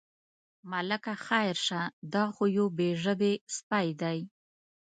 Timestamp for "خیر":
1.25-1.55